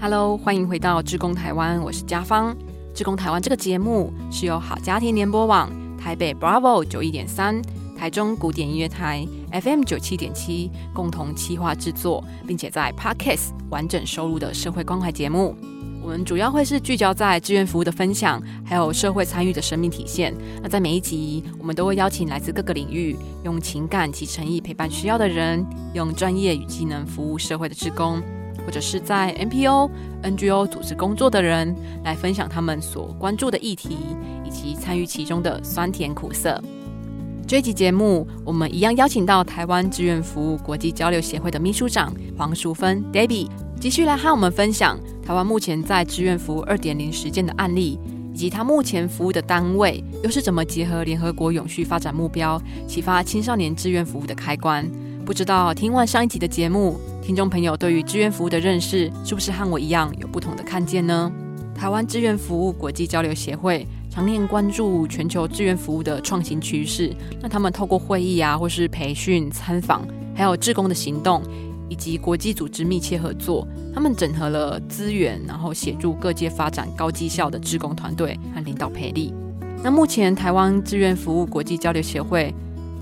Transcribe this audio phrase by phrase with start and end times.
[0.00, 2.56] Hello，欢迎回到志工台湾，我是嘉芳。
[2.94, 7.60] 志工台湾这个节目是由好家庭联播网、台北 Bravo 九一点三、
[7.96, 15.56] 台中古典音乐台 FM 九七点七共同企划制作，并且在 Podcast 完整收录的社会关怀节目。
[16.00, 20.32] 我们主要会是聚焦在志愿服务的分享，还有社会参与的生命体现。
[20.62, 28.22] 那在每一集，我们都会邀请来自各个领域，用情感及诚意陪伴需要的人，用专业与技能服务社会的志工。
[28.68, 29.90] 或者是在 NPO、
[30.22, 33.96] NGO 组织工作的人，来分享他们所关注的议题，
[34.44, 36.62] 以及参与其中的酸甜苦涩。
[37.46, 43.48] 这一集节目，我们一样邀请到台湾志愿服务国际交流协会的秘书长黄淑芬 Debbie，
[43.80, 47.98] 继续来和我们分享台湾目前在志愿服务二点零实践的案例，
[48.34, 54.86] 以及他目前服务的单位又是怎么结合联合国永续发展目标，启发青少年志愿服务的开关。
[55.28, 61.30] 不知道听完上一集的节目，听众朋友对于志愿服务的认识是不是和我一样有不同的看见呢？
[61.74, 70.00] 台湾志愿服务国际交流协会常年关注全球志愿服务的创新趋势，那他们透过会议啊，或是培训、参访，
[70.34, 71.42] 还有志工的行动，
[71.90, 79.34] 以及国际组织密切合作，他们整合了资源，然后协助各界发展高绩效的志工团队和领导培力。
[79.82, 82.54] 那目前台湾志愿服务国际交流协会。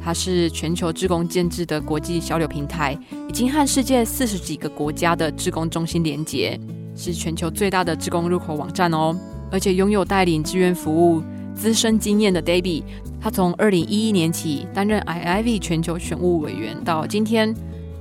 [0.07, 2.97] 它是全球职工建制的国际交流平台，
[3.29, 6.57] 已经和世界四十几个国家的职工中心连接，
[6.95, 9.19] 是全球最大的职工入口网站哦。
[9.51, 11.21] 而且拥有带领志愿服务
[11.57, 12.85] 资深经验的 Debbie，
[13.21, 17.53] 他从二零一一年起担任 IIV 全球选务委员，到今天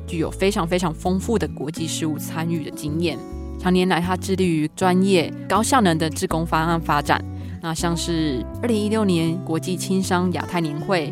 [0.05, 3.17] 具有非常非常丰富的国际事务参与的经验。
[3.59, 7.19] 常年来，他致力于专业高效能的职工方案发展。
[7.63, 11.11] 那像是二零一六年国际轻商亚太年会。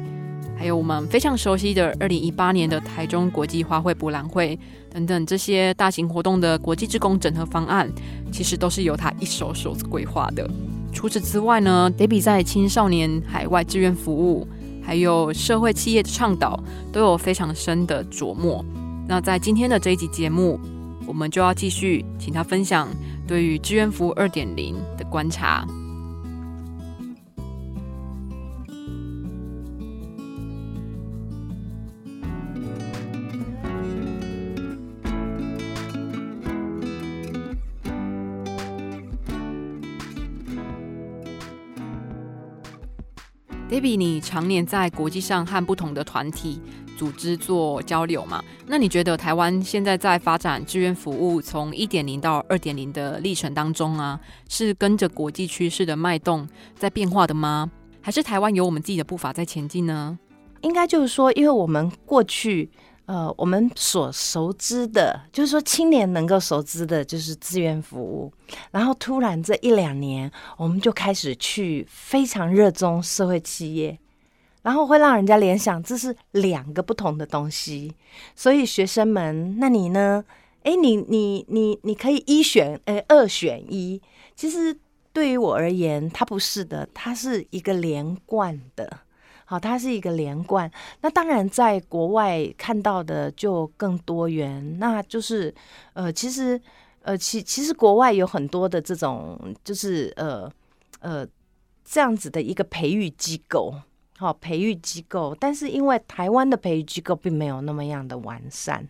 [0.56, 4.58] 还有我们非常熟悉的二零一八年的台中国际花卉博览会
[4.92, 7.92] 等等这些大型活动的国际职工整合方案，
[8.32, 10.50] 其实都是由他一手手规划的。
[10.94, 14.48] 除此之外呢，Debbie 在青少年海外志愿服务，
[14.82, 18.64] 还有社会企业的倡导，都有非常深的琢磨。
[19.08, 20.60] 那在今天的这一集节目，
[21.06, 22.88] 我们就要继续请他分享
[23.28, 25.68] 对于志愿服务二点零的观察。
[43.74, 46.62] Baby，你常年在国际上和不同的团体
[46.96, 48.40] 组织做交流嘛？
[48.68, 57.72] 那你觉得台湾现在在发展志愿服务从一点零到二点零的历程当中啊，是跟着国际趋势的脉动在变化的吗？
[58.00, 60.20] 还是台湾有我们自己的步伐在前进呢？
[60.62, 62.70] 应该就是说，因为我们过去。
[63.06, 68.32] 呃，我们所熟知的，就是说青年能够熟知的，就是志愿服务。
[68.72, 74.00] 然后突然这一两年，我们就开始去非常热衷社会企业，
[74.62, 77.94] 然后会让人家联想这是两个不同的东西。
[78.36, 80.24] 所以学生们，那你呢？
[80.64, 84.02] 哎，你你你你可以一选，哎，二选一。
[84.34, 84.74] 其实
[85.12, 89.00] 对于我而言，它不是的，它是一个连贯的。
[89.54, 90.72] 好，它是一个连贯。
[91.02, 94.80] 那当然，在国外看到的就更多元。
[94.80, 95.54] 那就是，
[95.94, 96.60] 呃，其实，
[97.04, 100.52] 呃，其其实国外有很多的这种，就是呃
[101.02, 101.28] 呃
[101.86, 103.76] 这样子的一个培育机构，
[104.18, 105.38] 好，培育机构。
[105.40, 108.90] 但是因为台湾的培育机构并没有那么样的完善，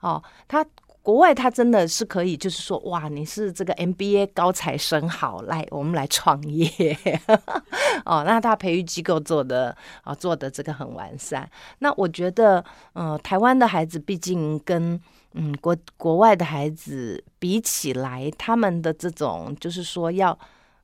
[0.00, 0.66] 哦，它。
[1.04, 6.98] 国外他真的是可以，就是说，哇，你是这个 MBA 高材生，好，来，我们来创业
[8.06, 8.24] 哦。
[8.24, 11.46] 那他培育机构做的啊，做的这个很完善。
[11.80, 14.98] 那我觉得，呃，台湾的孩子毕竟跟
[15.34, 20.38] 嗯国国外的孩子比起来，他们的这种就是说要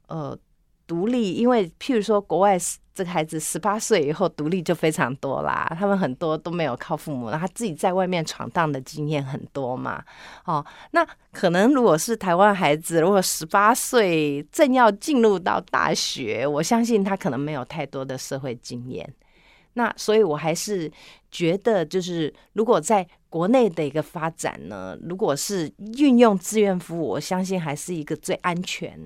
[0.08, 0.36] 呃
[0.90, 2.58] 独立，因为譬如说国外
[2.92, 10.02] 这个孩子十八岁以后独立就非常多啦，他们很多都没有靠父母，他自己在外面闯荡的经验很多嘛。
[10.44, 19.08] 哦，那可能如果是台湾孩子，如果十八岁正要进入到大学，我相信他可能没有太多的社会经验。
[19.74, 20.90] 那所以我还是
[21.30, 28.98] 觉得，就是如果在国内的一个发展呢，如果是运用志愿服务，我相信还是一个最安全。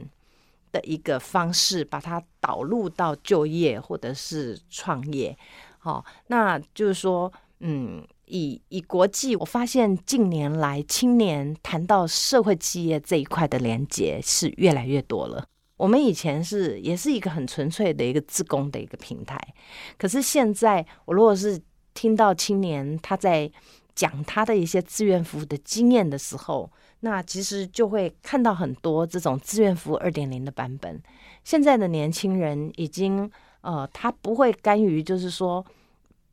[0.74, 5.38] 的一个方式，把它导入到就业或者是创业，
[5.78, 15.46] 好，那就是说，嗯，以以国际，我发现近年来青年谈到社会企业这一块的连接是越来越多了。
[15.76, 19.38] 我们以前是也是一个很纯粹的一个自工的一个平台，
[19.96, 21.60] 可是现在我如果是
[21.94, 23.48] 听到青年他在
[23.94, 26.68] 讲他的一些志愿服务的经验的时候，
[27.04, 31.00] 那其实就会看到很多这种志愿服务二点零的版本。
[31.44, 33.30] 现在的年轻人已经
[33.60, 35.62] 呃，他不会甘于就是说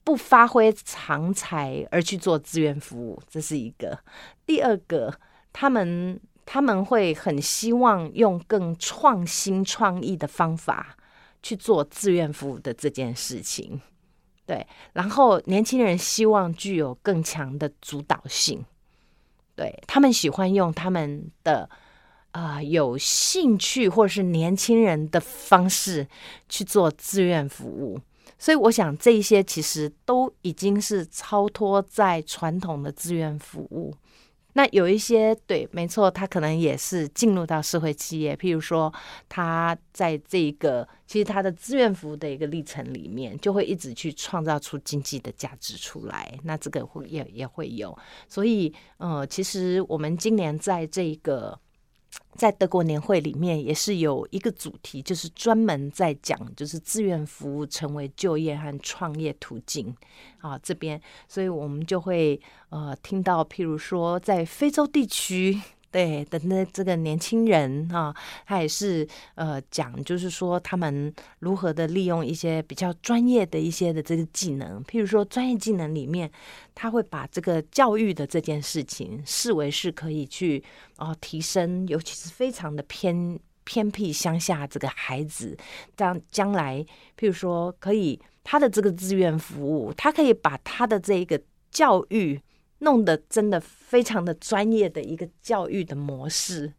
[0.06, 4.00] 不发挥长才而去做志愿服务，这是一个。
[4.46, 5.14] 第二个，
[5.52, 10.96] 他们他们会很希望用更创新创意的方法
[11.44, 13.82] 去做志愿服务的这件事情。
[14.46, 18.64] 对，然后年轻人希望具有更强的主导性，
[19.56, 21.70] 对他们喜欢用他们的
[22.32, 26.08] 啊有兴趣或者是年轻人的方式
[26.48, 28.00] 去做志愿服务，
[28.40, 33.94] 所以我想这一些其实都已经是超脱在传统的志愿服务。
[34.54, 38.94] 那有一些对，没错，他可能也是进入到社会企业，譬如说
[39.30, 46.38] 他在这个其实他的志愿服务的一个历程里面，就会一直去创造出经济的价值出来。
[46.44, 51.60] 那这个会也也会有，所以呃，其实我们今年在这个。
[52.36, 59.96] 在德国年会里面也是有一个主题，就是专门在讲，就是志愿服务成为就业和创业途径
[60.40, 65.60] 啊这边，所以我们就会呃听到，譬如说在非洲地区。
[65.92, 68.16] 对的，那这个年轻人哈，
[68.46, 69.06] 他也是
[69.36, 76.32] 呃讲，就是说他们如何的利用一些比较专业的一些的这个技能，譬如说专业技能里面，
[76.74, 80.64] 他会把这个教育的这件事情视为是可以去
[80.96, 85.58] 哦提升，尤其是非常的偏偏僻乡下这个孩子，
[85.98, 86.82] 将将来
[87.20, 92.40] 譬如说可以他的这个志愿服务，他可以把他的这一个教育。
[92.82, 96.74] 弄得真的非常的专业的一个教育的模式，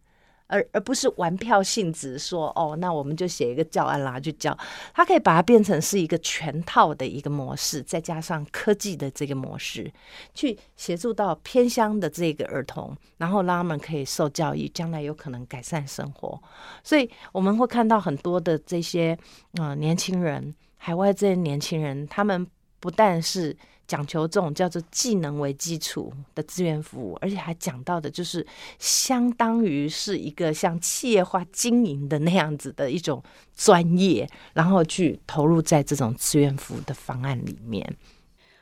[0.49, 4.56] 而而不是玩票性质，说哦，那我们就写一个教案啦，就教。
[4.93, 9.93] 他可以把它变成是一个全套的一个模式，再加上科技的这个模式，
[10.34, 16.43] 去协助到偏乡的这个儿童，然后让他们可以受教育，将来有可能改善生活。
[16.82, 19.16] 所以我们会看到很多的这些
[19.54, 22.44] 啊年轻人，海外这些年轻人，他们
[22.81, 23.56] 不但是。
[23.87, 28.46] 讲求这种叫做技能为基础的资源服务，而且还讲到的就是
[28.79, 33.23] 相当于是一个像企业化经营的那样子的一种
[33.55, 37.96] 专业，然后去投入在这种资源服务的方案里面。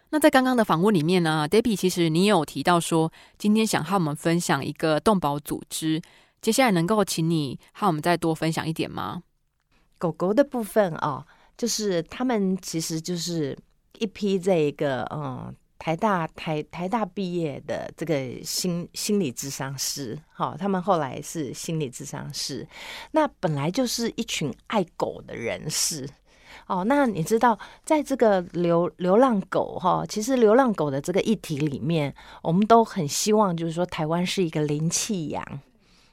[0.08, 6.02] 那在刚刚的访问里面呢，Debbie，其实你有提到说今天想和我们分享一个动保组织，
[6.42, 9.22] 接下来能够请你和我们再多分享一点吗？
[9.98, 11.24] 狗狗的部分啊，
[11.56, 13.56] 就是他们其实就是。
[14.00, 22.66] 一批这个嗯，台大台台大毕业的这个心心理智商师，好，他们后来是心理智商师，
[23.12, 26.08] 那本来就是一群爱狗的人士，
[26.66, 35.42] 哦，那你知道，在这个流流浪狗哈，其实流浪狗的这个议题里面，我们都很希望，就是说台湾是一个零弃养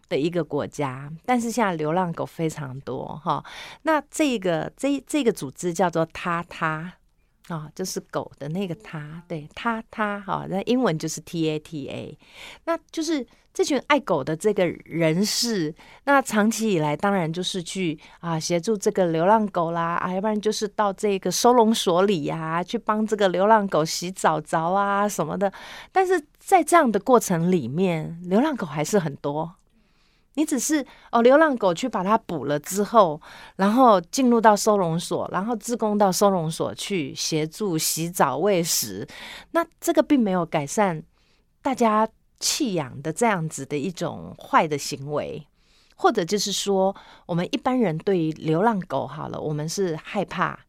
[0.09, 3.43] 的一个国家，但是现在流浪狗非常多哈，
[3.83, 6.93] 那这个这这个组织叫做他他。
[7.47, 12.17] 啊，就是狗的那个它，对它它哈，那英文就是 T A T A，
[12.65, 15.73] 那就是这群爱狗的这个人士，
[16.03, 25.51] 那长期以来当然就是去啊协助这个流浪狗啦，啊，要不然就是到这个收容所里呀，去帮这个流浪狗洗澡澡啊什么的，
[25.91, 29.55] 但是在这样的过程里面，流浪狗还是很多。
[30.37, 33.19] 你只是哦，流浪狗去把它捕了之后，
[33.55, 39.07] 然后进入到收容所，然后自工到收容所去协助洗澡喂食，
[39.51, 41.01] 那这个并没有改善
[41.63, 42.07] 大家
[42.39, 45.47] 弃养的这样子的一种坏的行为，
[45.95, 50.59] 或者就是说，我们一般人对于流浪狗好了，我们是害怕，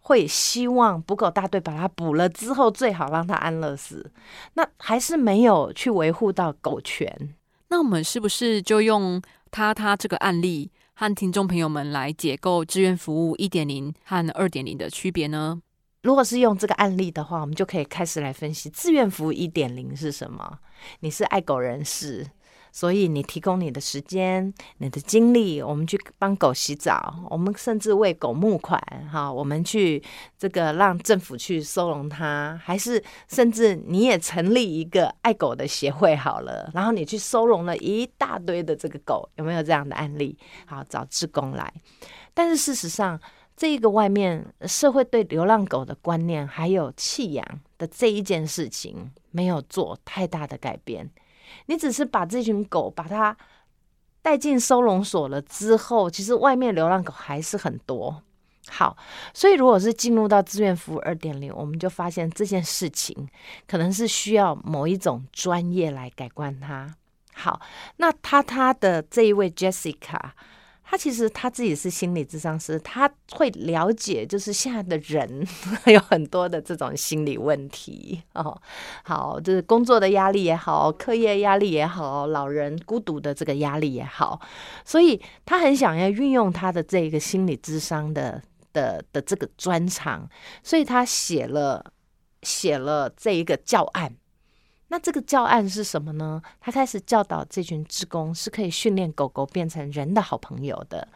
[0.00, 4.12] 会希望捕狗大队把它捕了之后，最好让它安乐死，
[4.52, 7.34] 那还是没有去维护到狗权。
[7.70, 9.22] 那我们是不是就用
[9.52, 15.62] 他他这个案例和听众朋友们来解构志愿服务一点零和二点零的区别呢？
[16.02, 20.58] 如果是用这个案例的话，我们就可以开始来分析志愿服务一点零是什么。
[20.98, 22.26] 你是爱狗人士。
[22.72, 30.02] 所以你提供你的时间、你的精力，我们去帮狗洗澡，我们甚至为狗募款，哈，我们去
[30.38, 40.38] 这个让政府去收容它，还是甚至你也成立一个爱狗的协会好了，然后你去收容了一大堆的这个狗，有没有这样的案例？
[40.66, 41.72] 好，找志工来。
[42.32, 43.20] 但是事实上，
[43.56, 47.44] 这个外面社会对流浪狗的观念，还有弃养
[47.76, 51.10] 的这一件事情，没有做太大的改变。
[51.66, 53.36] 你只是把这群狗把它
[54.22, 58.22] 带进收容所了之后，其实外面流浪狗还是很多。
[58.68, 58.96] 好，
[59.32, 63.28] 所以如果是进入到志愿服务二点零，我们就发现这件事情
[63.66, 66.94] 可能是需要某一种专业来改观它。
[67.32, 67.60] 好，
[67.96, 70.30] 那他他的这一位 Jessica。
[70.90, 75.46] 他其实他自己是心理智商师，他会了解，就是现在的人
[75.86, 78.60] 有很多的这种心理问题哦。
[79.04, 84.40] 好，就是工作的压力也好，课业压力也好，老人孤独的这个压力也好，
[84.84, 88.42] 所以他很想要运用他的这个心理智商的
[88.72, 90.28] 的的这个专长，
[90.64, 91.92] 所以他写了
[92.42, 94.16] 写了这一个教案。
[94.92, 96.42] 那这个教案是什么呢？
[96.60, 101.06] 他开始教导这群职工是可以训练狗狗变成人的好朋友的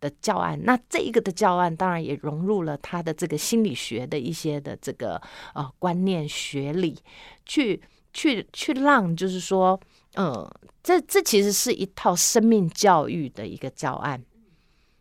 [0.00, 0.60] 的教案。
[0.64, 5.18] 那这一个的教案当然也融入了他的这个心理学的一些的这个
[5.54, 6.98] 呃观念学理，
[7.46, 9.80] 去去去让就是说，
[10.16, 10.46] 嗯，
[10.82, 14.22] 这这其实是一套生命教育的一个教案。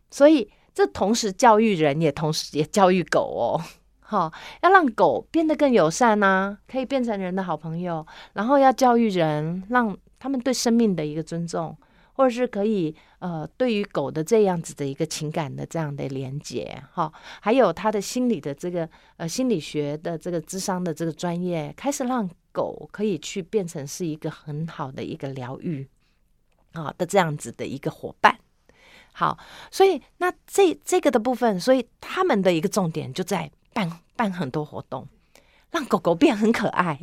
[0.09, 3.61] 所以这同时教育人，也同时也教育狗哦。
[4.11, 4.29] 好，
[4.61, 8.05] 要让狗变得更友善呢，可以变成人的好朋友。
[8.33, 11.77] 然后要教育人，让他们对生命的一个尊重，
[12.11, 16.83] 或者是可以呃，对于狗的这样子的一个情感的这样的连接。
[16.91, 25.87] 哈，还有他的心理的这个呃心理学的这个智商的这个专业，开始让狗可以去变成是一个很好的一个疗愈
[26.73, 28.37] 啊的这样子的一个伙伴。
[29.13, 29.39] 好，
[29.71, 33.49] 所以那这这个的部分，所以他们的一个重点就在。
[33.73, 35.07] 办办很多活动，
[35.71, 36.99] 让狗狗变很可爱。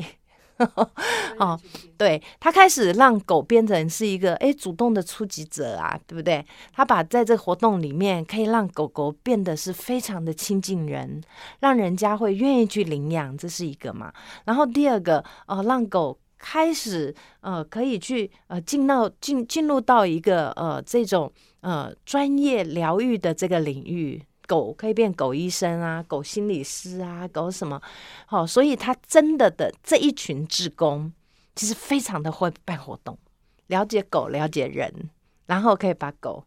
[1.38, 1.56] 哦，
[1.96, 6.44] 对他开始让狗变成是一个哎主动的出击者啊，对不对？
[6.72, 11.22] 他把在这活动里面可以让狗狗变得是非常的亲近人，
[11.60, 14.12] 让人家会愿意去领养，这是一个嘛。
[14.46, 24.20] 然后第二个哦，让狗开始呃可以去呃进到进进入到一个呃这种呃专业疗愈的这个领域。
[24.48, 27.80] 狗可以变狗医生啊，狗心理师啊，狗什么？
[28.24, 31.12] 好，所以他真的的这一群职工，
[31.54, 33.18] 其实非常的会办活动，
[33.66, 35.10] 了解狗，了解人，
[35.44, 36.42] 然后可以把狗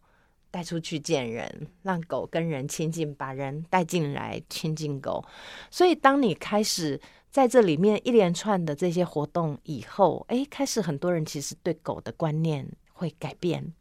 [0.50, 5.24] 带出去见人，让狗跟人亲近，把人带进来亲近狗。
[5.70, 13.72] 所以，当你开始在这里面一连串的这些活动以后，哎，开始很多人其实对狗的观念会改变，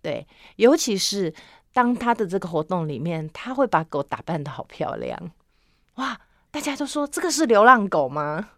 [0.00, 1.34] 对，尤其是。
[1.74, 5.30] 当他的这个活动里面，他会把狗打扮的好漂亮，
[5.96, 6.18] 哇！
[6.50, 8.50] 大家都说这个是流浪狗吗？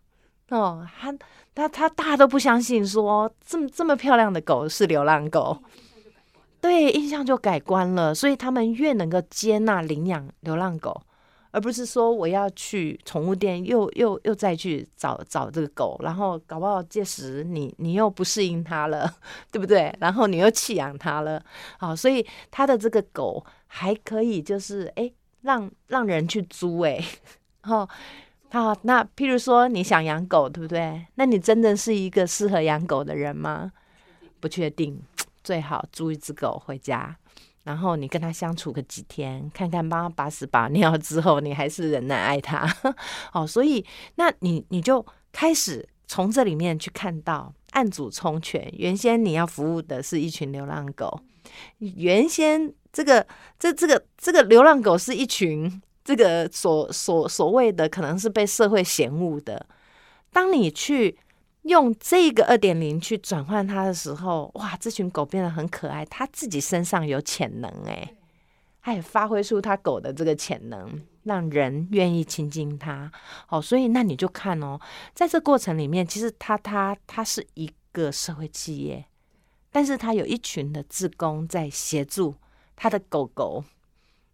[0.51, 1.11] 哦，他
[1.55, 5.63] 他他大家都不相信，说这么这么漂亮的狗是流浪狗，
[6.61, 8.15] 对，印象就改观了。
[8.15, 11.01] 所以他们越能够接纳领养流浪狗。
[11.57, 19.11] 而不是说我要去宠物店，又又又再去找找这个狗，然后搞不好届时你你又不适应它了，
[19.51, 19.91] 对不对？
[19.99, 21.43] 然后你又弃养它了，
[21.79, 25.11] 好，所以他的这个狗还可以就是哎
[25.41, 27.03] 让让人去租哎，
[27.63, 27.89] 好，
[28.53, 31.07] 好，那譬如说你想养狗，对不对？
[31.15, 33.73] 那你真的是一个适合养狗的人吗？
[34.41, 35.01] 不确定，
[35.43, 37.17] 最好租一只狗回家。
[37.67, 42.65] 然后你跟他相处个几天，看看帮他把屎把尿之后，你还是仍然爱他，
[43.35, 48.73] 哦，所以那你你就开始从这里面去看到按主充权。
[48.79, 51.21] 原先你要服务的是一群流浪狗，
[51.79, 53.27] 原先这个
[53.59, 59.67] 这这个这个流浪狗是一群这个所所所谓的可能是被社会嫌恶的，
[60.33, 61.19] 当你去。
[61.67, 68.15] 用这个二点零去转换它的时候，哇，这群狗变得很可爱，它自己身上有潜能，哎，
[68.83, 73.11] 它也发挥出它狗的这个潜能，让人愿意亲近它。
[73.47, 74.81] 好，所以那你就看哦，
[75.13, 79.05] 在这过程里面，其实它它它是一个社会企业，
[79.73, 82.37] 但是它有一群的志工在协助
[82.77, 83.65] 它的狗狗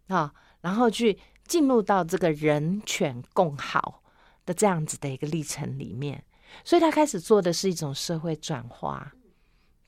[0.07, 4.03] 啊，然后去进入到这个人犬共好
[4.45, 6.23] 的这样子的一个历程里面。
[6.63, 9.13] 所以他开始做的是一种社会转化。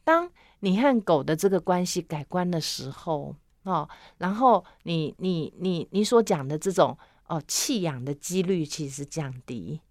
[0.04, 0.30] 当
[0.60, 9.82] 你和狗的这个关系改观的时候，哦，然后你你你你所讲的这种哦弃养的几率其实降低，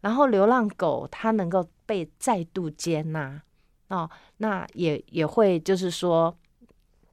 [0.00, 3.42] 然后流浪狗它能够被再度接纳，
[3.88, 6.36] 哦，那也也会就是说。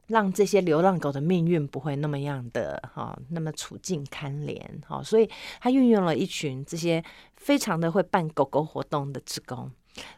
[0.08, 4.58] 让这些流浪狗的命运不会那么样的哈，那么处境堪怜
[4.88, 7.04] 哈，所以他运用了一群这些
[7.38, 9.72] 非常的会办狗狗活动的职工。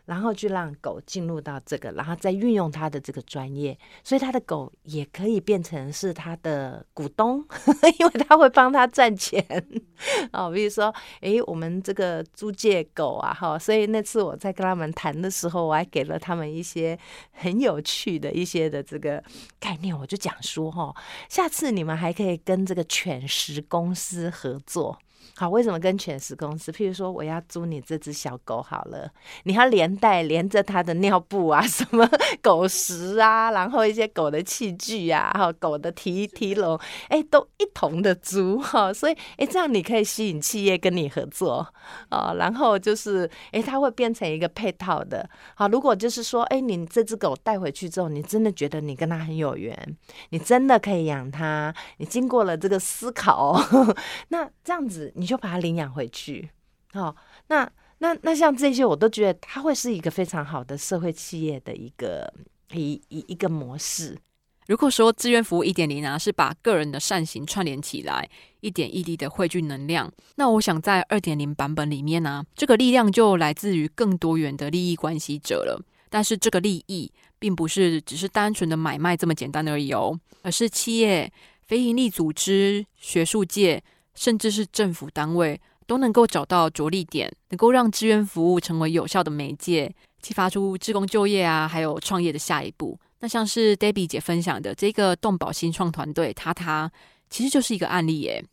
[0.04, 7.38] 然后就让狗进入到这个，然后再运用它的这个专业，所以他的狗也可以变成是他的股东，
[7.98, 9.42] 因为他会帮他赚钱
[10.34, 10.52] 哦。
[10.52, 17.00] 比如说，诶，我们这个租借狗啊，哈，所以那次我在跟他们谈的时候，我还给了他们一些
[17.32, 19.24] 很有趣的一些的这个
[19.62, 20.94] 概念，我就讲说，哈，
[21.30, 25.00] 下次你们还可以跟这个犬食公司合作。
[25.36, 26.72] 好，为什么跟犬食公司？
[26.72, 29.10] 譬如说，我要租你这只小狗好了，
[29.44, 32.10] 你要连带连着它的尿布啊， 什么
[32.42, 38.92] 狗食啊，然后一些狗的器具啊，还有狗的提提笼，哎，都一同的租哈。
[38.92, 41.66] 所以，哎，这样你可以吸引企业跟你合作
[42.10, 42.34] 啊。
[42.34, 45.30] 然后就是，哎，它会变成一个配套的。
[45.56, 49.98] 好，如果就是说，哎，你这只狗带回去之后，你真的觉得你跟它很有缘，
[50.30, 53.58] 你真的可以养它，你经过了这个思考，
[54.30, 55.30] 那这样子你。
[55.30, 56.50] 就把它领养回去，
[56.92, 57.16] 好，
[57.50, 62.34] 那那那像这些，我都觉得它会是一个非常好的社会企业的一个
[62.72, 64.18] 一一一个模式。
[64.66, 68.28] 如果说志愿服务一点零啊，是把个人的善行串联起来，
[68.62, 75.80] 一点一滴的汇聚能量，那我想在二点零版本里面呢，这个力量就来自于更多元的利益关系者了。
[76.10, 83.84] 但是这个利益并不是只是单纯的买卖这么简单而已哦，而是企业、非营利组织、学术界。
[84.20, 85.58] 甚至是政府单位
[85.88, 89.90] 都能够找到着力点，能够让志愿服务成为有效的媒介，
[90.22, 93.00] 激发出志工就业啊，还有创业的下一步。
[93.22, 96.92] 那像是 Debbie 姐分享的这个动保新创团队，他他
[97.30, 98.44] 其实就是一个案例耶。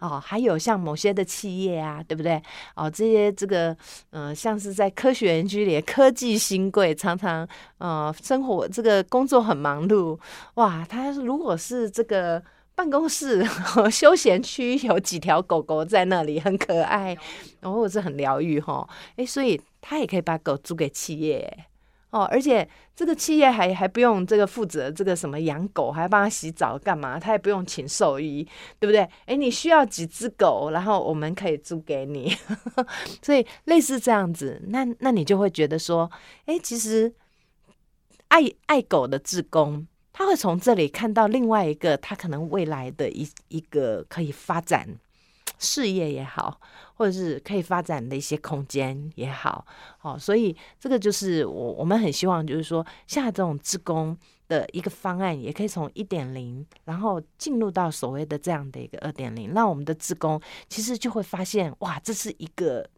[0.00, 2.42] 哦，还有像某些的企业啊，对不对？
[2.74, 3.76] 哦，这些这个
[4.10, 7.46] 嗯，像是在科学园区里，科技新贵常常
[7.78, 10.18] 呃生活这个工作很忙碌，
[10.54, 12.42] 哇，他如果是这个。
[12.74, 13.44] 办公室
[13.90, 17.16] 休闲区有几条狗狗在那里，很可爱，
[17.60, 18.88] 然后是很疗愈哈。
[19.16, 21.66] 哎，所以他也可以把狗租给企业
[22.10, 27.18] 哦，而且这个企业还还不用这个负责这个什么养狗，还要帮他洗澡干嘛？
[27.18, 28.46] 他也不用请兽医，
[28.78, 29.08] 对不对？
[29.26, 32.36] 哎，你需要几只狗，然后我们可以租给你。
[33.22, 36.10] 所以类似这样子，那那你就会觉得说，
[36.46, 37.14] 哎，其实
[38.28, 39.86] 爱爱狗的志工。
[40.12, 44.86] 他会从这里看到另外一个他可能未来的一一个可以发展
[45.58, 46.60] 事业也好，
[46.94, 49.64] 或者是可以发展的一些空间也好，
[50.02, 54.16] 哦，所以这个就是我我们很希望，就是说像这种职工
[54.48, 62.88] 的一个方案，也可以从一点零，然后进入到所谓的这样的一个二点零，让我们的职工其实就会发现，哇，这是一个。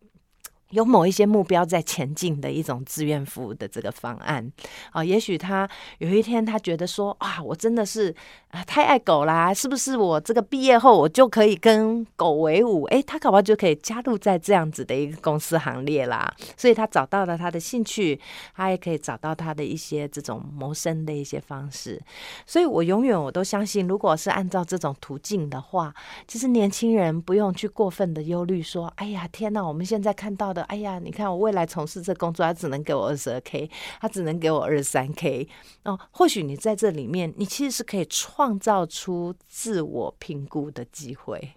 [0.71, 4.51] 有某一些目标在前进的一种志愿服务的这个方案
[4.91, 8.13] 啊，也许他有一天他觉得说啊，我真的是
[8.49, 12.85] 啊太爱狗啦，是不是我这个毕业后我就可以跟狗为伍？
[12.87, 16.35] 诶，他搞不好就可以加入在这样子的一个公司行列啦。
[16.57, 18.21] 所以他找到了他的兴趣，
[18.57, 22.03] 他也可以找到他的一些这种谋生的一些方式。
[22.47, 25.95] 所以我永远我都相信，如果是按照这种途径的话，
[26.27, 30.64] 其实年轻人不用去过分的忧虑说，哎呀天呐，我们现在看到的。
[30.65, 35.49] 哎呀，你看我未来从事这工作，他只能给我二十二 k，他只能给我二十三 k。
[35.85, 41.53] 哦，或许你在这里面，你其实是可以创造出自我评估的机会。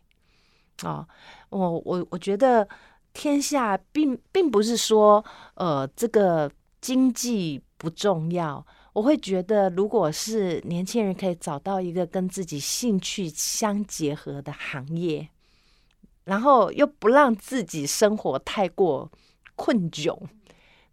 [0.83, 1.07] 哦，
[1.49, 2.67] 我我我觉得
[3.13, 5.23] 天下并并不是说，
[5.55, 8.65] 呃，这个经济不重要。
[8.93, 15.29] 我会觉得，如果是年轻人可以找到一个跟自己兴趣相结合的行业。
[16.27, 19.09] 然后又不让自己生活太过
[19.55, 20.13] 困窘，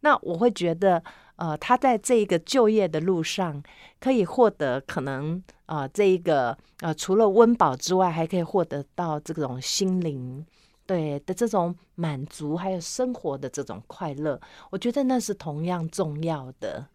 [0.00, 1.02] 那我会觉得，
[1.36, 3.60] 呃，他在这一个就业的路上，
[3.98, 10.46] 可以获得可能，呃，这一个，呃，除了温饱之外，还可以获得到这种心灵
[10.86, 16.86] 对的这种满足，还有生活的这种快乐，我觉得那是同样重要的。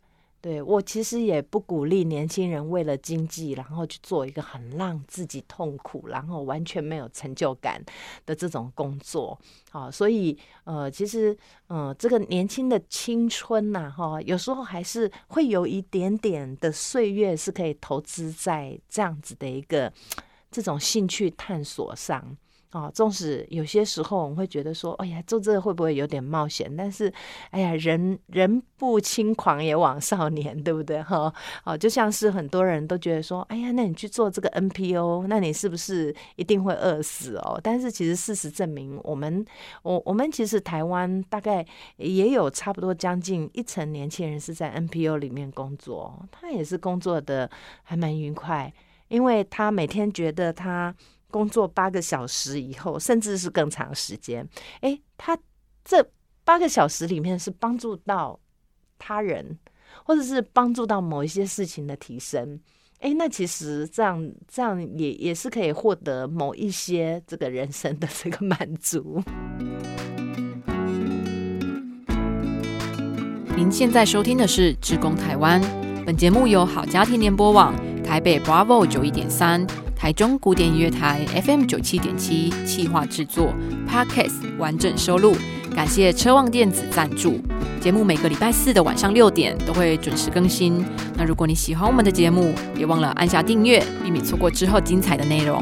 [0.41, 7.84] 对我其实也不鼓励年轻人为了经济，然后去做一个很让自己痛苦，然后完全没有成就感
[8.25, 9.38] 的这种工作。
[9.69, 19.91] 好，所以呃，其实嗯，这个年轻的青春呐，哈，有时候还是会有一点点的岁月是可以投资在这样子的一个
[20.49, 22.38] 这种兴趣探索上。
[22.71, 26.71] 哦，纵使有些时候我们会觉得说，哎呀，做这个会不会有点冒险？
[26.77, 27.12] 但是，
[27.49, 31.01] 哎呀，人人不轻狂也枉少年，对不对？
[31.01, 31.34] 哈，
[31.65, 37.60] 哦，就像是很多人都觉得说，哎呀，那你去做这个 NPO，那你是不是一定会饿死哦？
[37.63, 39.43] 但是其实事实证明，我们
[39.82, 41.65] 我我们其实台湾大概
[41.97, 47.49] 也有差不多将近一成年轻人是在 NPO 里面工作，他也是工作的
[47.82, 48.71] 还蛮愉快，
[49.08, 50.93] 因为他每天觉得他。
[51.31, 54.47] 工作八个小时以后，甚至是更长时间，
[54.81, 55.37] 诶，他
[55.85, 56.03] 这
[56.43, 58.39] 八个小时里面是帮助到
[58.97, 59.57] 他人，
[60.03, 62.59] 或者是帮助到某一些事情的提升，
[62.99, 69.21] 诶，那其实这样这样也也是可以获得某一些这个人生的这个满足。
[73.55, 75.61] 您现在收听的是《职工台湾》，
[76.05, 79.67] 本节目由好家庭联播网台北 Bravo 九一点三。
[79.99, 83.53] 台中古典音乐台 FM 九七点七企划制作
[83.85, 85.35] ，Podcast 完整收录。
[85.75, 87.38] 感谢车望电子赞助。
[87.81, 90.85] 节目每个礼拜四的晚上六点都会准时更新。
[91.17, 95.62] 那如果你喜欢我们的节目，别忘了按下订阅，避免错过之后精彩的内容。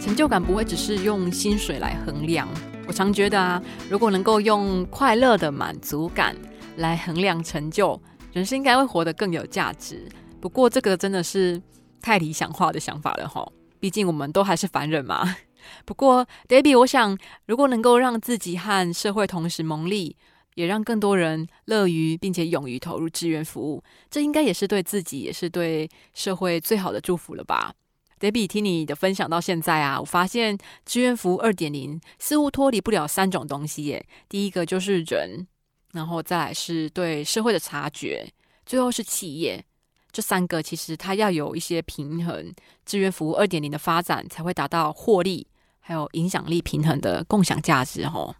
[0.00, 2.48] 成就感不会只是用薪水来衡量。
[2.86, 6.36] 我常觉得啊，如果能够用快乐的满足感
[6.76, 8.00] 来衡量成就，
[8.32, 10.08] 人生应该会活得更有价值。
[10.40, 11.60] 不过这个真的是
[12.00, 13.44] 太理想化的想法了哈，
[13.80, 15.36] 毕竟我们都还是凡人嘛。
[15.84, 20.16] 不过，Debbie，我想如果能够让自己和社会同时蒙利，
[20.54, 27.74] 也让更多人乐于并且勇于投入志愿服务，这应该也是对自己也是对社会最好的祝福了吧
[28.18, 34.06] ？Debbie，听你的分享到现在啊，我发现志愿服务二点零似乎脱离不了三种东西耶。
[34.28, 35.46] 第一个就是人，
[35.92, 38.26] 然后再来是对社会的察觉，
[38.64, 39.64] 最后是企业。
[40.12, 42.54] 这三个其实它要有一些平衡，
[42.86, 45.46] 志愿服务二点零的发展才会达到获利
[45.78, 48.34] 还有影响力平衡的共享价值哦。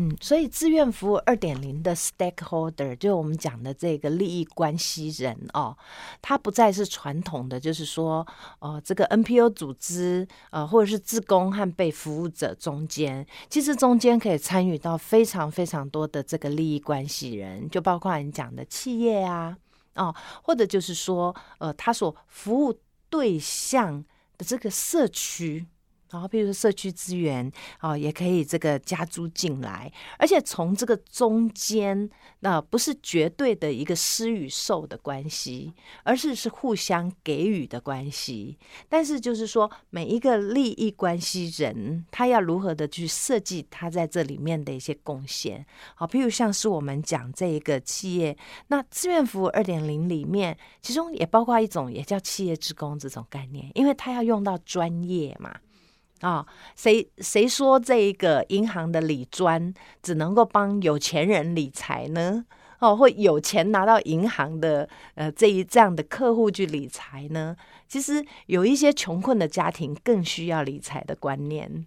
[0.00, 5.76] 嗯，所以志愿服务二点零的 stakeholder 就我们讲的这个利益关系人哦，
[6.22, 8.24] 它不再是传统的，就是说
[8.60, 19.56] 呃这个 NPO 组织呃或者是自工和被服务者中间，其实中间可以参与到非常非常多的这个利益关系人，就包括你讲的企业啊。
[19.96, 22.72] 哦，或者就是说，呃，他所服务
[23.10, 24.04] 对象
[24.36, 25.66] 的这个社区。
[26.10, 32.08] 然后，譬如说社区资源啊，也可以这个加租进来，而且从这个中间，
[32.40, 38.58] 那不是绝对的一个施与受的关系，而是是互相给予的关系。
[38.88, 45.64] 但是就是说，每一个利益关系人，他要如何的去设计他在这里面的一些贡献？
[45.94, 48.36] 好，譬如像是我们讲这一个企业，
[48.68, 55.54] 那志愿服务二点零里面，其中也包括一种也叫企业职工这种概念，因为他要用到专业嘛。
[56.20, 62.44] 啊，谁谁说这个银行的理专只能够帮有钱人理财呢？
[62.80, 67.56] 哦，会有钱拿到银行的呃这一这样的客户去理财呢？
[67.88, 71.86] 其实有一些穷困的家庭更需要理财的观念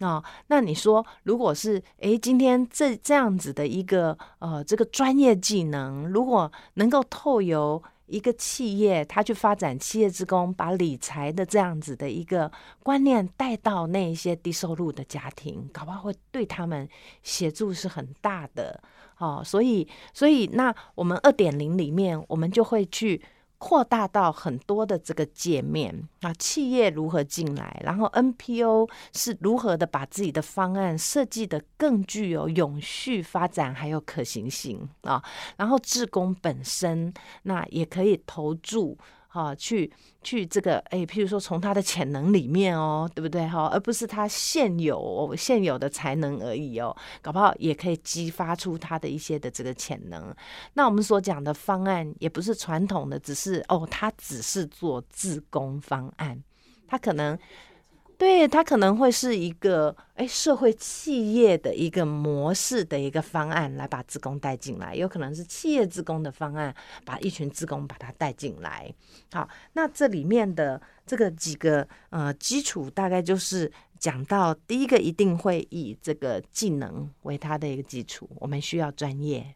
[0.00, 0.22] 啊。
[0.48, 7.80] 那你说，如果是诶，今天这这样子的一个呃这个专业技能，如果能够透由
[8.12, 12.50] 一个企业，他去发展企业职工，把理财的这样子的一个
[12.82, 16.86] 观念带到那一些低收入的家庭，搞不好会对他们
[17.22, 18.78] 协助是很大的
[19.16, 19.42] 哦。
[19.42, 23.22] 所以，所以那我们二点零里面，我们就会去。
[23.64, 35.22] 扩大到很多的这个界面啊，企业如何进来，然后 NPO 是如何的把自己的方案设计的更具有永续发展还有可行性啊，
[35.56, 38.98] 然后自工本身那也可以投注。
[39.32, 39.90] 哈，去
[40.22, 43.48] 去这个，哎，譬如说从他的潜能里面哦，对不对？
[43.48, 50.34] 哈，而不是他现有现有的才能而已哦，搞不好也可以激发出他的一些的这个潜能。
[50.74, 56.44] 那我们所讲的方案也不是传统的，只是哦，他只是做自工方案，
[56.86, 57.38] 他可能。
[58.22, 66.72] 对，它可能会是一个哎社会企业的一个模式的一个方案，来把职工带进来，有可能是企业职工的方案，
[67.04, 68.94] 把一群职工把它带进来。
[69.32, 79.52] 好，那这里面的这个几个呃基础，大概就是讲到第一个，一定会以这个技能为它的一个基础，我们需要专业。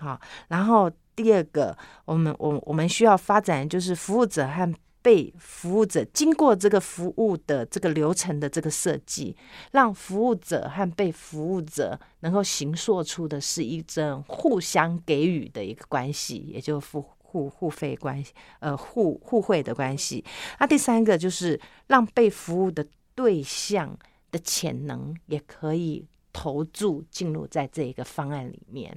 [0.00, 4.74] 好，然后第二个，我们我我们需要发展就是服务者和。
[5.08, 9.34] 被服务者经过这个服务的这个流程的这个设计，
[9.72, 20.22] 让服务者和被服务者能够形塑出的是一种互相给予的一个关系，也就互互互费关系，呃，互互惠的关系。
[20.60, 23.98] 那第三个就是让被服务的对象
[24.30, 28.94] 的潜能也可以投注进入在这一个方案里面。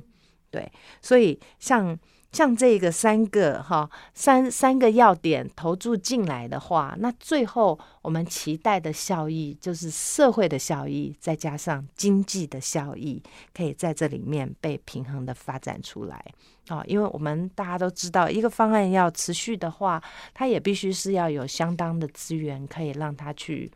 [0.50, 0.70] 对，
[1.02, 1.98] 所以像。
[2.32, 13.22] 像这个三个哈三三个要点投注进来的话，那最后我们期待的效益就是社会的效益，再加上经济的效益，
[13.54, 16.24] 可以在这里面被平衡的发展出来
[16.68, 16.82] 啊！
[16.88, 20.02] 因为我们大家都知道，一个方案要持续的话，
[20.34, 23.70] 它也必须是要有相当的资源，可以让它去。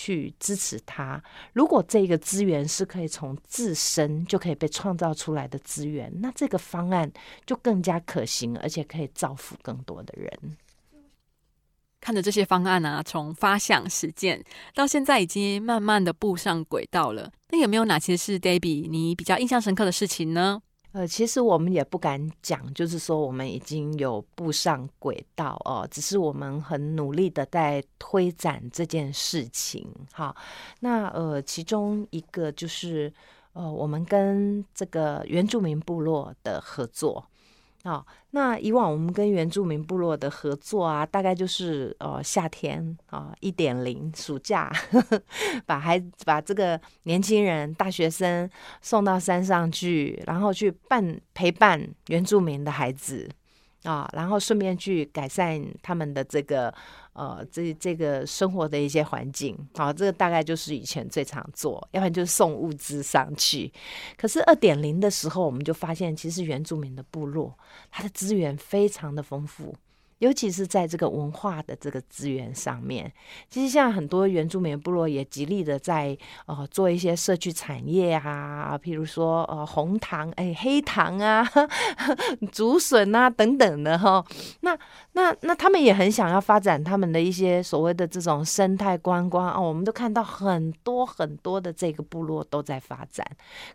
[0.00, 1.22] 去支持他。
[1.52, 7.12] 如果这个资源是可以从自身就可以被创造出来的资源，那这个方案
[7.44, 10.56] 就更加可行，而且可以造福更多的人。
[12.00, 14.42] 看着这些方案啊，从发想实践
[14.74, 17.30] 到现在已经慢慢的步上轨道了。
[17.50, 20.62] 那有没有哪些是 Debbie 你比较印象深刻的事情呢？
[20.92, 29.86] 呃，其实我们也不敢讲，就是说我们已经有步上轨道哦，只是我们很努力的在推展这件事情。
[30.12, 30.34] 哈，
[30.80, 33.12] 那呃，其中一个就是
[33.52, 37.24] 呃，我们跟这个原住民部落的合作。
[37.84, 45.22] 哦，那以往我们跟原住民部落的合作啊，大概就是呃夏天啊一点零暑假，呵 呵
[45.64, 48.48] 把孩把这个年轻人大学生
[48.82, 53.26] 送到山上去，然后去伴陪伴原住民的孩子。
[53.82, 56.72] 啊，然后顺便去改善他们的这个
[57.14, 59.56] 呃，这这个生活的一些环境。
[59.74, 63.72] 好，这个大概就是以前最常做，要不然就是送物资上去。
[64.16, 67.58] 可是二点零的时候，我们就发现，其实原住民的部落，
[67.90, 69.74] 它的资源非常的丰富。
[70.20, 73.12] 尤其是在这个文化的这个资源上面，
[73.50, 81.46] 其实现在很多原住民部落也极力的在呃做一些社区产业啊，譬如说呃红糖哎黑糖啊、
[82.52, 84.24] 竹笋啊等等的哈。
[84.60, 84.78] 那
[85.12, 93.26] 那那他们也很想要发展他们的一些所谓的这种生态观光哦，我们都看到很多很多的这个部落都在发展，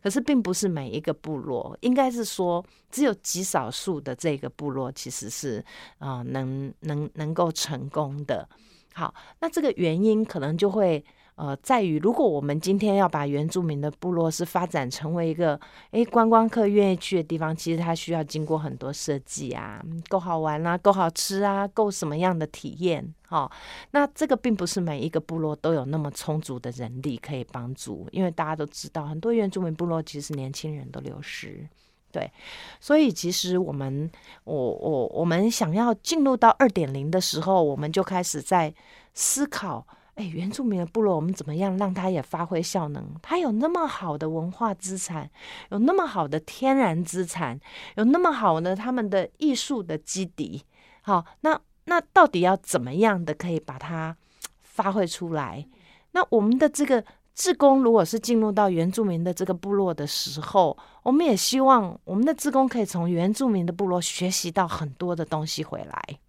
[0.01, 2.63] 可是并不是每一个部落，应该是说
[2.95, 5.63] 只有极少数的这个部落其实是
[5.97, 6.23] 啊。
[6.35, 8.49] 能能能够成功的，
[8.93, 11.01] 好，那这个原因可能就会
[11.35, 15.57] 呃在于，如果我们今天要把原住民的部落是发展成为一个
[15.91, 23.49] 诶观光客愿意去的地方，其实它需要经过很多设计啊，够好玩啊，够好吃啊，够什么样的体验，好，
[23.91, 31.69] 那这个并不是每一个部落都有那么充足的人力可以帮助，因为大家都知道，很多原住民部落其实年轻人都流失。
[32.15, 32.31] 对，
[32.79, 34.09] 所以其实我们，
[34.45, 38.73] 我我我们想要进入到二点零的时候，我们就开始在
[39.13, 43.03] 思考，哎，原住民的部落，我们怎么样让它也发挥效能？
[43.21, 45.29] 它有那么好的文化资产，
[45.71, 47.59] 有那么好的天然资产，
[47.95, 50.63] 有那么好的他们的艺术的基底，
[51.01, 54.15] 好，那那到底要怎么样的可以把它
[54.61, 55.67] 发挥出来？
[56.13, 57.03] 那我们的这个。
[57.35, 66.19] 志工如果是进入到原住民的这个部落的时候，我们也希望我们的志工可以从原住民的部落学习到很多的东西回来。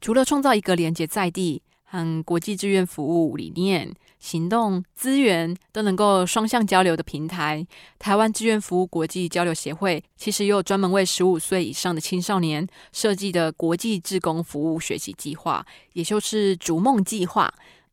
[0.00, 7.64] 除了创造一个连接在地和国际志愿服务理念、行动资源都能够双向交流的平台，
[7.98, 17.52] 台湾志愿服务国际交流协会其实也有专门为十五岁以上的青少年设计的国际志工服务学习计划，也就是“逐梦计划”。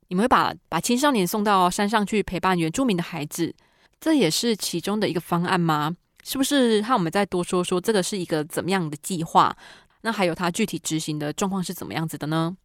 [0.10, 3.56] 你们会把把青少年送到山上去陪伴原住民的孩子，
[4.02, 5.96] 这也是其中的一个方案吗？
[6.24, 6.82] 是不是？
[6.82, 9.56] 和我们再多说说，这个是一个怎么样的计划？
[10.02, 12.58] 那还有它具体执行的状况是怎么样子的呢？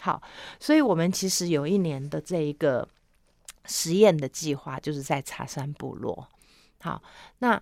[0.00, 0.22] 好，
[0.60, 2.88] 所以我们其实有一年的这一个
[3.64, 6.28] 实验的计划，就是在茶山部落。
[6.80, 7.02] 好，
[7.38, 7.60] 那。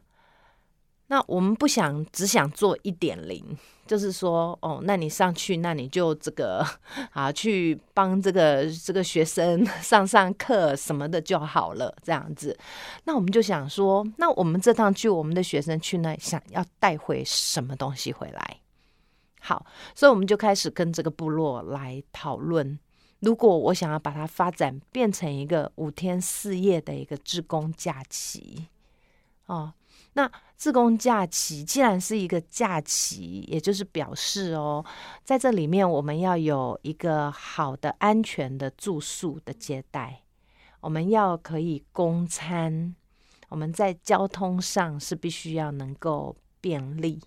[1.14, 3.40] 那我们不想只想做一点零，
[3.87, 6.66] 就是说，哦，那你上去，那你就这个
[7.14, 12.59] 啊，去帮这个这个学生上上课什么的就好了，这样子。
[13.05, 18.57] 那我们就想说，那我们这趟去，我们的学生去那，想要带回什么东西回来？
[19.38, 22.77] 好，所以我们就开始跟这个部落来讨论，
[23.20, 28.66] 如果我想要把它发展变成一个五天四夜的一个志工假期，
[29.46, 29.74] 哦。
[30.16, 34.85] 那自贡假期既然是一个假期，也就是表示哦，
[35.24, 40.22] 在这里面我们要有一个好的、安全的住宿的接待，
[40.81, 42.94] 我们要可以供餐，
[43.48, 47.20] 我们在交通上是必须要能够便利，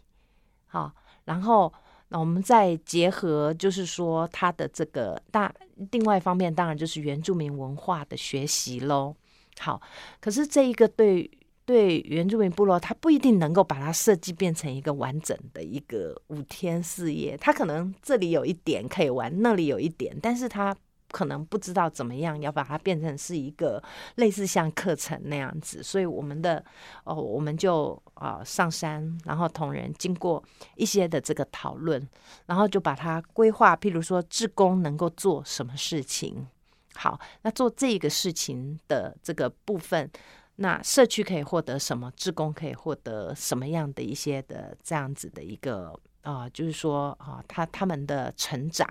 [0.68, 0.94] 好，
[1.26, 1.72] 然后
[2.08, 5.54] 那我们再结合，就是说它的这个大，
[5.92, 9.14] 另外一方面当然就是原住民文化的学习喽。
[9.60, 9.82] 好，
[10.22, 11.30] 可是这一个对。
[11.68, 17.36] 对原住民部落，他不一定能够把它设计变成一个完整的一个五天四夜。
[17.36, 20.74] 他可能这里有一点可以玩，那里有一点，但是他
[21.12, 23.84] 可能不知道怎么样要把它变成是一个
[24.16, 25.84] 类似像课程那样子。
[25.84, 26.64] 所以我们的
[27.04, 30.42] 哦，我们就啊上山，然后同仁经过
[30.78, 32.02] 一些的这个讨论，
[32.46, 36.48] 然后就把它规划，譬如说志工能够做什么事情。
[36.96, 40.10] 好，那做这个事情的这个部分。
[40.60, 42.12] 那社区可以获得什么？
[42.16, 48.88] 职工可以获得什么样的一些的这样子的一个啊，就是说啊，他他们的成长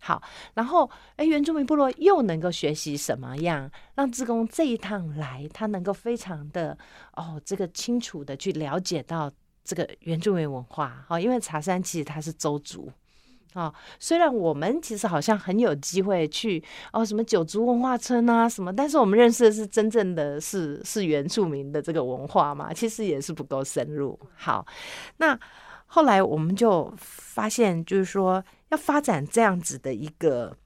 [0.00, 0.20] 好，
[0.54, 3.70] 然后哎，原住民部落又能够学习什么样？
[3.94, 6.76] 让职工这一趟来，他能够非常的
[7.12, 9.30] 哦，这个清楚的去了解到
[9.62, 12.92] 这个原住民文化好，因为茶山其实它是周族。
[13.54, 16.62] 啊，虽然我们其实好像很有机会去
[16.92, 24.18] 哦，什么九族文化村啊什么，但是我们认识的是真正的是是原住民的这个文化嘛，其实也是不够深入。
[24.34, 24.66] 好，
[25.18, 25.38] 那
[25.86, 30.56] 后来我们就发现，就是说要发展这样子的一个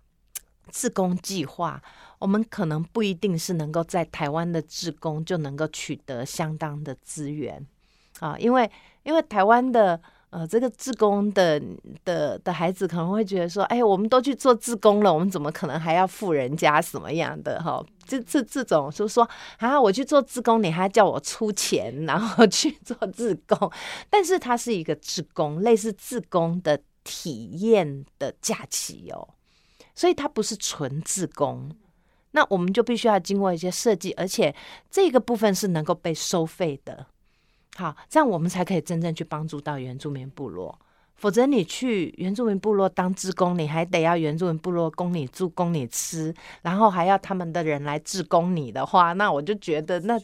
[0.70, 1.82] 自工计划，
[2.18, 7.66] 我们可能不一定是能够在台湾的自工就能够取得相当的资源
[8.20, 8.70] 啊，因为
[9.02, 10.00] 因为台湾的。
[10.30, 11.58] 呃，这个自工的
[12.04, 17.82] 的的孩子可能会觉得说，哎，我们都去做自工了，我们怎么可能还要付人家什么样的哈？
[18.06, 23.72] 这这这种就是说，啊，我去做自工，你还叫我出钱，然后 去做自工，
[24.10, 29.28] 但是它是一个自工，类似自工的体验的假期哦，
[29.94, 31.70] 所以它不是纯自工，
[32.32, 34.54] 那我们就必须要经过一些设计，而且
[34.90, 37.06] 这个部分是能够被收费的。
[37.78, 40.76] 好，这样我们才可以真正去帮助到原住民部落。
[41.14, 50.20] 否则，你去原住民部落当职工，你还得要原住民部落供你住、供你吃，然后还要他们的人来自工你的话，那我就觉得那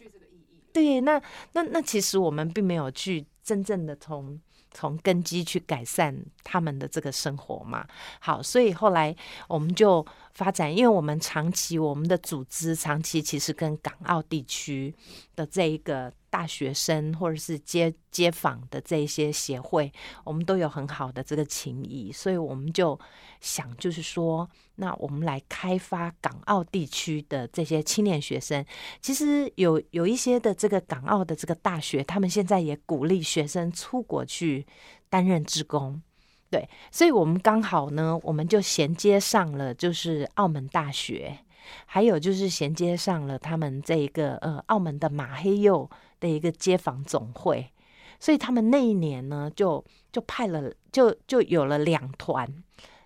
[0.73, 4.37] 对，那那那其实我们并没有去真正的从
[4.73, 6.13] 从根基去改善
[6.43, 7.87] 他们的这个生活嘛。
[8.19, 9.15] 好，所以后来
[9.47, 14.93] 我们就发展，因为我们长期我们的组织长期其实跟港澳地区
[15.37, 16.13] 的这一个。
[16.35, 19.93] 大学生或者是街街坊的这些协会，
[20.25, 22.99] 我们都有很好的这个情谊，所以我们就
[23.41, 28.67] 想，就是说，那我们来开发港澳地区的这些青年学生。
[29.01, 34.67] 其实有有一些的这个港澳的这个大学，他们现在也鼓励学生出国去
[35.09, 36.03] 担任职工。
[36.51, 41.39] 对，所以我们刚好呢，我们就衔接上了，就是澳门大学，
[41.87, 45.89] 还有就是衔接上了他们这一个呃澳门的马黑幼。
[46.25, 47.71] 的一个街坊总会，
[48.19, 52.49] 所以他们那一年呢，就就派了，就就有了两团，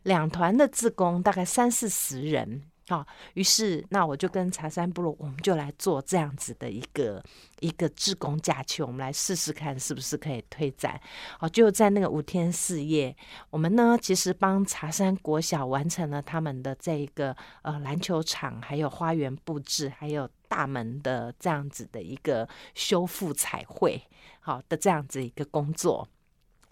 [0.05, 3.07] 两团的自工，大概三四十人好。
[3.35, 7.23] 于是，那我就跟茶山部落，我们就来做这样子的一个
[7.61, 11.01] 一个自工假期，我们来试试看是不是可以推展。
[11.41, 13.15] 哦，就在那个五天四夜，
[13.51, 20.29] 我们呢，其实帮茶山国小完成了他们的这一个呃篮球场，还有花园布置，还有。
[20.51, 24.03] 大门的这样子的一个修复彩绘，
[24.41, 26.09] 好的这样子一个工作，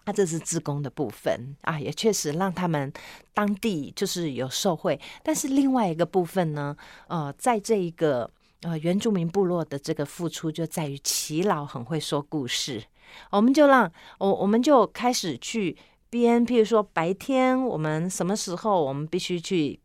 [0.07, 2.89] 他这是自工的部分啊，也确实让他们
[3.33, 4.97] 当地就是有受惠。
[5.21, 6.73] 但是另外一个部分呢，
[7.09, 12.81] 呃，在这一个呃原住民部落的这个付出，就在于齐老很会说故事，
[13.31, 15.75] 我们就让我我们就开始去
[16.09, 19.77] 编，譬如说白天我们什么时候我们必须去。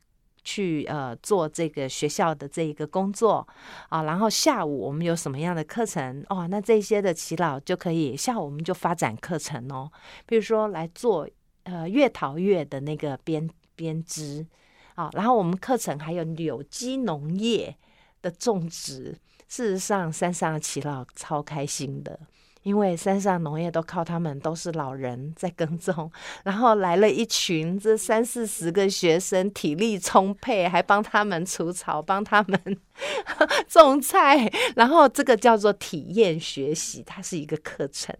[0.44, 3.46] 去呃做这个学校的这一个工作
[3.88, 6.46] 啊，然后下午我们有什么样的课程哦？
[6.48, 9.90] 那这些的耆老就可以下午我们就发展课程哦，
[10.26, 11.28] 比如说来做
[11.64, 14.46] 呃月桃月的那个编编织
[14.94, 17.76] 啊，然后我们课程还有有机农业
[18.20, 19.16] 的种植，
[19.48, 22.18] 事实上山上的耆老超开心的。
[22.62, 26.10] 因为山上农业都靠他们，都是老人在耕种，
[26.44, 32.78] 然后来了一群这三四十个学生，体力充沛，还帮他们除草，帮他们
[33.66, 38.16] 种菜，然后这个叫做体验学习，它是一个课程，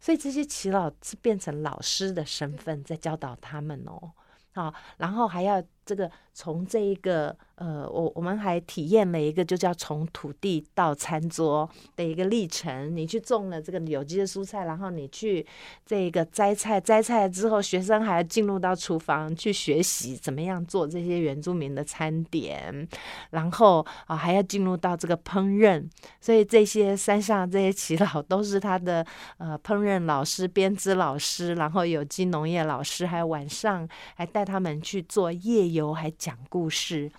[0.00, 4.10] 所以这些耆老是变成老师的身份在教导他们哦，
[4.54, 7.36] 好，然后还要这个从这一个。
[7.60, 12.96] 呃，我我们还体验了一个就叫从土地到餐桌的一个历程。
[12.96, 15.44] 你去种了这个有机的蔬菜，然后你去
[15.84, 22.86] 这个摘菜，摘菜之后，学生还要进入到厨房去学习怎么样做这些原住民的餐点，
[23.30, 25.84] 然后啊还要进入到这个烹饪。
[26.20, 29.04] 所以这些山上这些耆老都是他的
[29.38, 37.10] 呃烹饪老师、编织老师，然后有机农业老师，还有晚上还带他们去做夜游，还讲故事。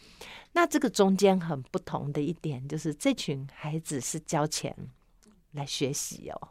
[0.60, 4.76] 那这个中间很不同的一点，就是这群孩子是交钱
[5.54, 6.50] 来学习哦，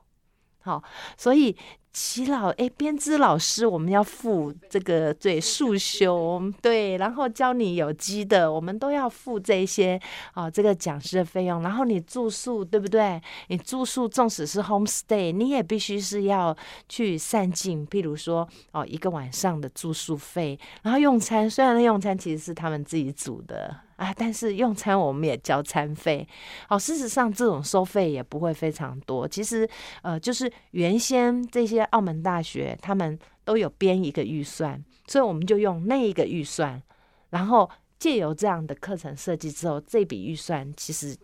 [0.61, 0.83] 好，
[1.19, 1.55] 所以。
[1.91, 10.01] 齐老哎，编织老师，我们要付这个对束修对，然后教你有机的，我们都要付这些
[10.33, 11.61] 啊，这个讲师的费用。
[11.63, 13.21] 然后你住宿对不对？
[13.49, 16.57] 你住宿纵使是 home stay，你也必须是要
[16.89, 26.27] 去散尽，譬如说哦，一个晚上的住宿费，然后用餐，虽然用餐其实是他们自己煮的啊，但是用餐我们也交餐费。
[26.69, 29.29] 好，事实上这种收费也不会非常多。
[29.29, 29.69] 其实
[30.03, 31.87] 呃，就是原先这些。
[31.91, 36.83] 澳门大学他们都有编一个预算，所以我们就用那一个预算，
[37.31, 37.69] 然后
[37.99, 41.17] 借由这样的课程设计之后，这笔预算其实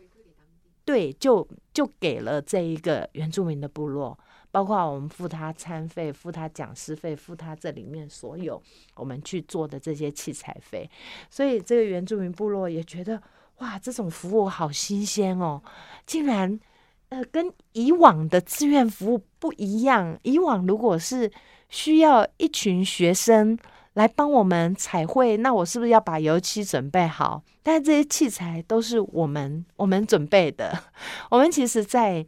[0.87, 4.19] 对就就给了这一个原住民的部落，
[4.55, 8.63] 包括我们付他餐费、付他讲师费、付他这里面所有
[8.95, 10.89] 我们去做的这些器材费，
[11.29, 13.21] 所以这个原住民部落也觉得
[13.59, 15.61] 哇，这种服务好新鲜哦，
[16.07, 16.61] 竟然
[17.09, 20.17] 呃跟以往的志愿服务不一样。
[20.23, 21.29] 以往如果是
[21.69, 23.59] 需要一群学生。
[23.95, 27.41] 来帮我们彩绘，那我是不是要把油漆准备好？
[27.63, 30.77] 但是这些器材都是我们我们准备的。
[31.31, 32.27] 我们其实，在在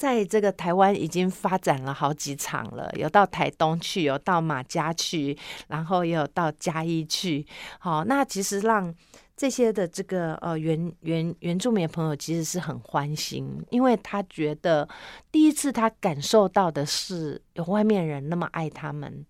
[0.00, 5.36] 在这个台湾已经发展了好几场了，有到台东去，有到马家去，
[5.68, 7.46] 然后也有到嘉义去。
[7.78, 8.94] 好，那其实让
[9.36, 14.88] 这些的这个呃原原原住民朋友其实是很欢心，因为他觉得
[15.30, 19.26] 第一次他感受到的是有外面人那么爱他们。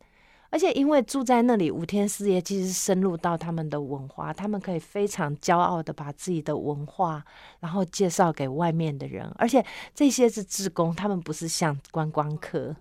[0.53, 7.25] 而且，因为住在那里五天四夜，其实深入到他们的文化，他们可以非常骄傲的把自己的文化，
[7.61, 9.33] 然后介绍给外面的人。
[9.39, 12.75] 而且这些是志工，他们不是像观光客，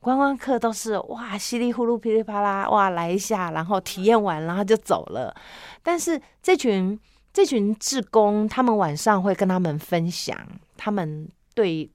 [0.00, 5.34] 观光客都是哇稀里呼噜噼里啪啦哇来一下，然后体验完然后就走了。
[5.82, 7.00] 但是这群
[7.32, 10.36] 这群志工，他们晚上会跟他们分享
[10.76, 11.90] 他们对。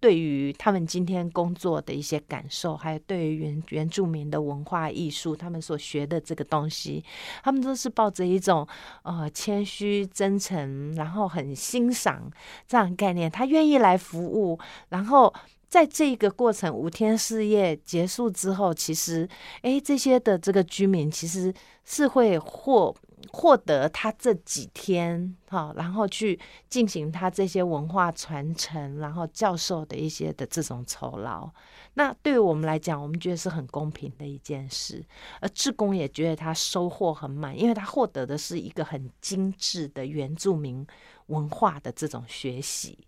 [0.00, 7.04] 对于他们今天工作的一些感受，还有对于原原住民的文化艺术，他们所学的这个东西，
[7.42, 8.66] 他们都是抱着一种
[9.02, 12.30] 呃谦虚、真诚，然后很欣赏
[12.66, 13.30] 这样概念。
[13.30, 15.32] 他愿意来服务，然后
[15.68, 19.28] 在这个过程五天四夜结束之后，其实
[19.60, 21.52] 哎，这些的这个居民其实
[21.84, 22.96] 是会获。
[23.32, 31.48] 获得他这几天哈，然后去进行他这些文化传承，然后教授的一些的这种酬劳，
[31.94, 35.04] 那对于我们来讲，我们觉得是很公平的一件事。
[35.40, 40.84] 而志工也觉得他收获很满，因为他获得的是一个很精致的原住民
[41.26, 42.98] 文化的这种学习。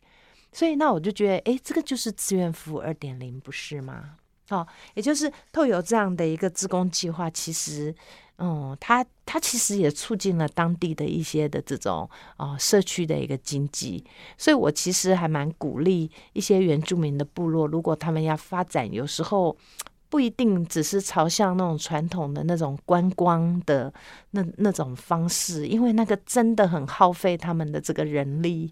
[0.53, 4.17] 所以，那我就觉得，哎，这个就是志愿服务二点零，不是吗？
[4.49, 7.93] 好，也就是透有这样的一个志工计划，其实。
[8.39, 14.05] 嗯，它它其实也促进了当地的一些的这种啊社区的一个经济，
[14.37, 19.57] 所以我其实还蛮鼓励一些原住民的部落，如果他们要发展，有时候。
[20.13, 23.91] 不一定只是朝向那种传统的那种观光的
[24.33, 28.71] 那那种方式，因为那个真的很耗费他们的这个人力。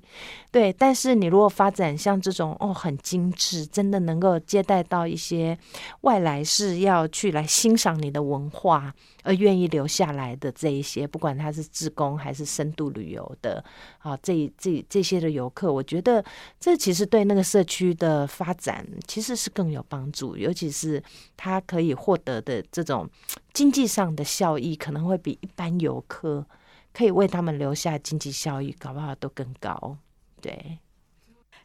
[0.50, 5.56] 对，但是你如果发展像这种哦很精致，真的能够接待到一些
[6.00, 8.92] 外来是要去来欣赏你的文化
[9.22, 13.64] 而愿意留下来的这一些，不管他是自工还是深度旅游的
[13.98, 16.24] 啊，这这这些的游客，我觉得
[16.58, 21.02] 这其实对那个社区的发展其实是更有帮助，尤其是。
[21.42, 23.08] 他可以获得的这种
[23.52, 26.46] 经济上的效益，可能会比一般游客
[26.92, 29.96] 可以为他们留下经济效益，搞不好都更高。
[30.40, 30.78] 对，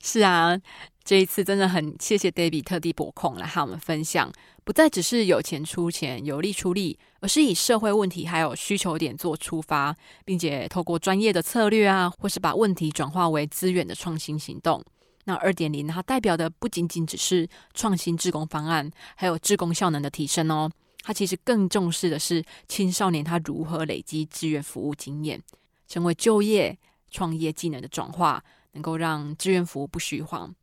[0.01, 0.59] 是啊，
[1.03, 4.31] 这一次真的很谢谢 David 特地拨空来和我们分享，
[4.63, 14.83] 不再只是有钱出钱、有力出力，而是以社会问题还有需求点做出发，并且透过专业的策略啊，或是把问题转化为资源的创新行动。
[15.25, 20.69] 那二点零，它代表的不仅仅只是创新志工方案，还有志工效能的提升哦。
[21.06, 25.39] 他其实更重视的是青少年他如何累积志愿服务经验，
[25.88, 26.76] 成为就业
[27.12, 30.56] 创业技能的转化，能够让志愿服务不虚晃。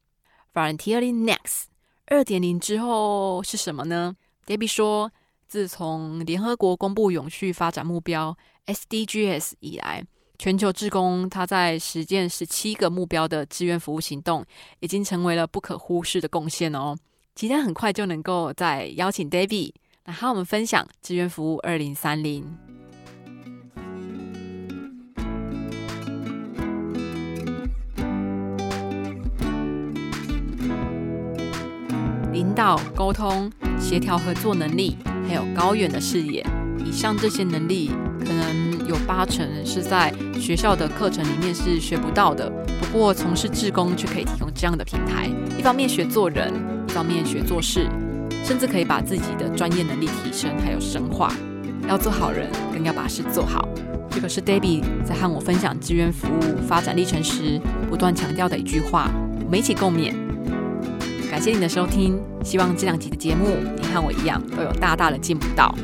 [0.53, 1.67] Volunteering Next
[2.07, 5.13] 二点零之后是什么呢？Debbie 说，
[5.47, 8.37] 自从联合国公布永续发展目标
[8.67, 10.05] SDGs 以来。
[10.39, 14.45] 全球志工，他在实践十七个目标的志愿服务行动，
[14.81, 16.97] 已经成为了不可忽视的贡献哦。
[17.37, 19.73] 期待很快就能够再邀请 David
[20.05, 22.45] 来和我们分享志愿服务二零三零。
[32.33, 34.97] 领导、沟通、协调、合作能力，
[35.29, 36.45] 还有高远的视野，
[36.85, 40.13] 以上这些能力，可能有八成是在。
[40.41, 42.51] 学校的课程里面是学不到的，
[42.81, 46.53] 不过从事志工却可以提供这样的平台，一方面学做人，
[46.89, 47.89] 一方面学做事，
[48.43, 51.33] 甚至可以把自己的专业能力提升还有深化。
[51.89, 53.69] 要做好人，更要把事做好。
[54.11, 59.11] 这个是 Debbie 在和我分享志愿服务发展历程时不断强调的一句话，
[59.45, 60.13] 我们一起共勉。
[61.31, 65.75] 感谢你的收听，希望这两集的节目你和我一样都有大大的进步到。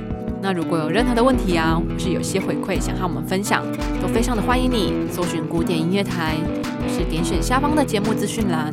[0.40, 3.64] 那如果有任何的问题啊，或是有些回馈想和我们分享，
[4.00, 8.72] 都非常的欢迎你搜寻古典音乐台，或是点选下方的节目资讯栏，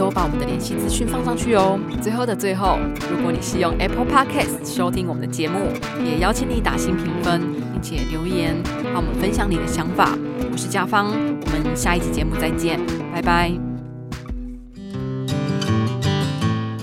[0.00, 1.78] 都把我们的联系资讯放上去哦。
[2.00, 2.78] 最后的最后，
[3.10, 5.58] 如果你是用 Apple Podcast 收听我们的节目，
[6.02, 7.38] 也邀请你打新评分，
[7.70, 10.16] 并且留言和我们分享你的想法。
[10.50, 12.80] 我是嘉芳，我们下一期节目再见，
[13.12, 13.52] 拜拜。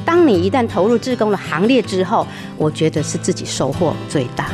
[0.05, 4.51] 当你一旦投入志工的行列之后，我觉得是自己收获最大。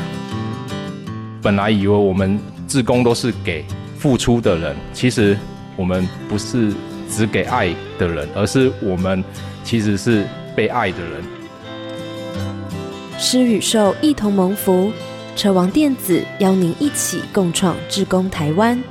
[1.41, 3.65] 本来以为我们志工都是给
[3.97, 5.37] 付出的人，其实
[5.75, 6.71] 我们不是
[7.15, 9.23] 只给爱的人，而是我们
[9.63, 11.23] 其实是被爱的人。
[13.19, 14.91] 施与受一同蒙福，
[15.35, 18.81] 车王电子邀您一起共创志工台湾。